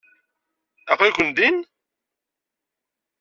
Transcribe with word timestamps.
Aql-iken 0.91 1.29
din? 1.37 1.57